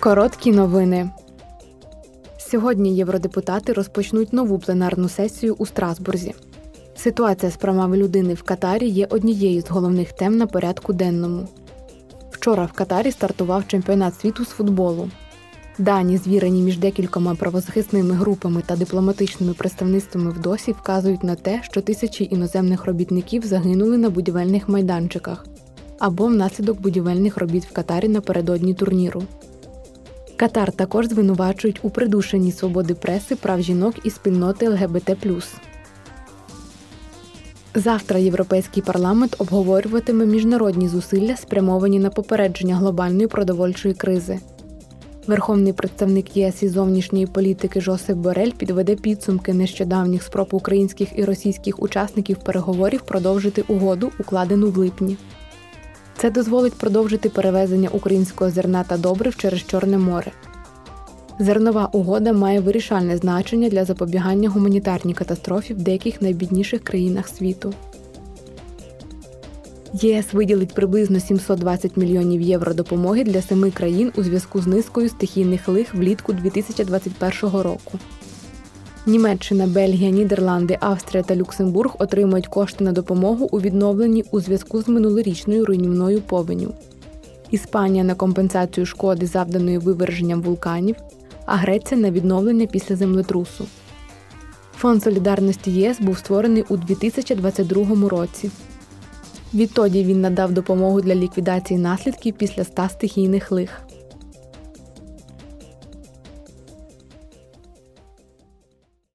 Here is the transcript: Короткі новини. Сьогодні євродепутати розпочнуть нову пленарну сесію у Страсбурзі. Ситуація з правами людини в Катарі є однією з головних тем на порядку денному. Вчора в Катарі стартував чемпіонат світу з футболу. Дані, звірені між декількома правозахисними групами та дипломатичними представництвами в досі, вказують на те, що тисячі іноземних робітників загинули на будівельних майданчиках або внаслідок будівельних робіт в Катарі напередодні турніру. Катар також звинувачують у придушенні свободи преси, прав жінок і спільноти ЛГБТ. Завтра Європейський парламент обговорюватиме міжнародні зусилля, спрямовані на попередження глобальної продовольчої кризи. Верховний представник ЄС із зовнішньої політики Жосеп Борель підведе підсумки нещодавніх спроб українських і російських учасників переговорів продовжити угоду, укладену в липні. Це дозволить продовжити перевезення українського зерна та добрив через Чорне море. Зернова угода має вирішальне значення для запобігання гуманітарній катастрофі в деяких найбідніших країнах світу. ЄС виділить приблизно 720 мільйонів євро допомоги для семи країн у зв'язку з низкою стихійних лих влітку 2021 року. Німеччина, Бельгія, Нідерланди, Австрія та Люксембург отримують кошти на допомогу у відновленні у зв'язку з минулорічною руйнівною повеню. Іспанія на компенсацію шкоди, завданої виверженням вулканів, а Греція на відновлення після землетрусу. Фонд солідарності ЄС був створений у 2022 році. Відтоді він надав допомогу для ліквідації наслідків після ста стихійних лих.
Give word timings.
Короткі 0.00 0.52
новини. 0.52 1.10
Сьогодні 2.38 2.96
євродепутати 2.96 3.72
розпочнуть 3.72 4.32
нову 4.32 4.58
пленарну 4.58 5.08
сесію 5.08 5.54
у 5.58 5.66
Страсбурзі. 5.66 6.34
Ситуація 6.96 7.52
з 7.52 7.56
правами 7.56 7.96
людини 7.96 8.34
в 8.34 8.42
Катарі 8.42 8.88
є 8.88 9.06
однією 9.10 9.62
з 9.62 9.70
головних 9.70 10.12
тем 10.12 10.36
на 10.36 10.46
порядку 10.46 10.92
денному. 10.92 11.48
Вчора 12.30 12.64
в 12.64 12.72
Катарі 12.72 13.10
стартував 13.10 13.68
чемпіонат 13.68 14.20
світу 14.20 14.44
з 14.44 14.48
футболу. 14.48 15.10
Дані, 15.78 16.16
звірені 16.16 16.62
між 16.62 16.78
декількома 16.78 17.34
правозахисними 17.34 18.14
групами 18.14 18.62
та 18.66 18.76
дипломатичними 18.76 19.54
представництвами 19.54 20.30
в 20.30 20.40
досі, 20.40 20.72
вказують 20.72 21.24
на 21.24 21.34
те, 21.34 21.60
що 21.62 21.80
тисячі 21.80 22.28
іноземних 22.30 22.84
робітників 22.84 23.46
загинули 23.46 23.98
на 23.98 24.10
будівельних 24.10 24.68
майданчиках 24.68 25.46
або 25.98 26.26
внаслідок 26.26 26.80
будівельних 26.80 27.36
робіт 27.36 27.64
в 27.64 27.72
Катарі 27.72 28.08
напередодні 28.08 28.74
турніру. 28.74 29.22
Катар 30.40 30.72
також 30.72 31.06
звинувачують 31.06 31.80
у 31.82 31.90
придушенні 31.90 32.52
свободи 32.52 32.94
преси, 32.94 33.36
прав 33.36 33.62
жінок 33.62 33.94
і 34.04 34.10
спільноти 34.10 34.68
ЛГБТ. 34.68 35.16
Завтра 37.74 38.18
Європейський 38.18 38.82
парламент 38.82 39.36
обговорюватиме 39.38 40.26
міжнародні 40.26 40.88
зусилля, 40.88 41.36
спрямовані 41.36 41.98
на 41.98 42.10
попередження 42.10 42.76
глобальної 42.76 43.26
продовольчої 43.26 43.94
кризи. 43.94 44.40
Верховний 45.26 45.72
представник 45.72 46.36
ЄС 46.36 46.62
із 46.62 46.72
зовнішньої 46.72 47.26
політики 47.26 47.80
Жосеп 47.80 48.16
Борель 48.16 48.50
підведе 48.50 48.96
підсумки 48.96 49.54
нещодавніх 49.54 50.22
спроб 50.22 50.48
українських 50.52 51.18
і 51.18 51.24
російських 51.24 51.82
учасників 51.82 52.36
переговорів 52.36 53.00
продовжити 53.00 53.64
угоду, 53.68 54.12
укладену 54.20 54.70
в 54.70 54.76
липні. 54.76 55.16
Це 56.20 56.30
дозволить 56.30 56.74
продовжити 56.74 57.28
перевезення 57.28 57.88
українського 57.92 58.50
зерна 58.50 58.84
та 58.84 58.96
добрив 58.96 59.36
через 59.36 59.60
Чорне 59.60 59.98
море. 59.98 60.32
Зернова 61.38 61.88
угода 61.92 62.32
має 62.32 62.60
вирішальне 62.60 63.16
значення 63.16 63.68
для 63.68 63.84
запобігання 63.84 64.48
гуманітарній 64.48 65.14
катастрофі 65.14 65.74
в 65.74 65.82
деяких 65.82 66.22
найбідніших 66.22 66.84
країнах 66.84 67.28
світу. 67.28 67.74
ЄС 69.92 70.26
виділить 70.32 70.74
приблизно 70.74 71.20
720 71.20 71.96
мільйонів 71.96 72.40
євро 72.40 72.74
допомоги 72.74 73.24
для 73.24 73.42
семи 73.42 73.70
країн 73.70 74.12
у 74.16 74.22
зв'язку 74.22 74.60
з 74.60 74.66
низкою 74.66 75.08
стихійних 75.08 75.68
лих 75.68 75.94
влітку 75.94 76.32
2021 76.32 77.60
року. 77.60 77.98
Німеччина, 79.06 79.66
Бельгія, 79.66 80.10
Нідерланди, 80.10 80.78
Австрія 80.80 81.22
та 81.22 81.36
Люксембург 81.36 81.94
отримують 81.98 82.46
кошти 82.46 82.84
на 82.84 82.92
допомогу 82.92 83.48
у 83.52 83.60
відновленні 83.60 84.24
у 84.30 84.40
зв'язку 84.40 84.82
з 84.82 84.88
минулорічною 84.88 85.64
руйнівною 85.64 86.20
повеню. 86.20 86.74
Іспанія 87.50 88.04
на 88.04 88.14
компенсацію 88.14 88.86
шкоди, 88.86 89.26
завданої 89.26 89.78
виверженням 89.78 90.42
вулканів, 90.42 90.96
а 91.46 91.56
Греція 91.56 92.00
на 92.00 92.10
відновлення 92.10 92.66
після 92.66 92.96
землетрусу. 92.96 93.66
Фонд 94.76 95.02
солідарності 95.02 95.70
ЄС 95.70 96.00
був 96.00 96.18
створений 96.18 96.64
у 96.68 96.76
2022 96.76 98.08
році. 98.08 98.50
Відтоді 99.54 100.04
він 100.04 100.20
надав 100.20 100.52
допомогу 100.52 101.00
для 101.00 101.14
ліквідації 101.14 101.80
наслідків 101.80 102.34
після 102.38 102.62
ста 102.62 102.88
стихійних 102.88 103.52
лих. 103.52 103.82